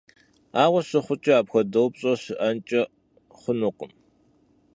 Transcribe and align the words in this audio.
Aue 0.63 0.79
şıxhuç'e, 0.89 1.33
apxuede 1.39 1.79
vupş'e 1.83 2.13
şı'enç'e 2.23 2.81
xhunukhım. 3.39 3.91